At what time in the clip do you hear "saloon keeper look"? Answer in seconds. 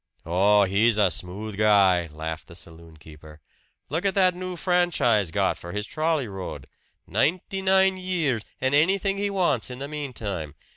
2.55-4.03